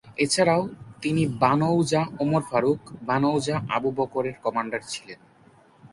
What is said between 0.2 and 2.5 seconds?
এছাড়াও তিনি বানৌজা উমর